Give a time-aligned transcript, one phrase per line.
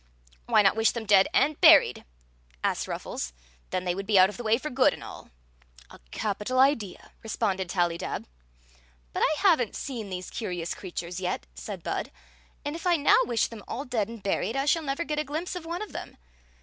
[0.47, 2.05] "Why not wish them dead and buried?"
[2.63, 3.33] asked Ruffles.
[3.69, 5.29] "Then they would be out of the way for good and all.""
[5.91, 7.11] A capital idea!
[7.21, 8.25] responded Tallydab."
[9.13, 12.11] But I have n't seen these curious creatures yet," said Bud;"
[12.65, 15.23] and if I now wish them all dead and buried, I shall never get a
[15.23, 16.17] glimpse of one of them.